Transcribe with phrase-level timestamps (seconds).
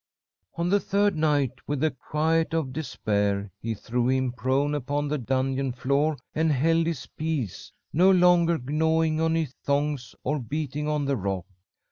[0.55, 5.19] "On the third night, with the quiet of despair he threw him prone upon the
[5.19, 11.05] dungeon floor and held his peace, no longer gnawing on his thongs or beating on
[11.05, 11.45] the rock.